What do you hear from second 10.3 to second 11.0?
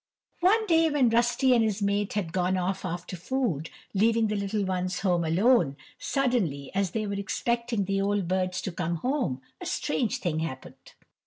happened.